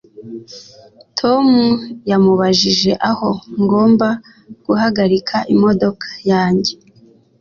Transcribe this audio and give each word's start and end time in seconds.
Tom 1.19 1.47
yamubajije 2.11 2.91
aho 3.09 3.29
ngomba 3.61 4.07
guhagarika 4.65 5.35
imodoka 5.53 6.07
yanjye 6.29 6.73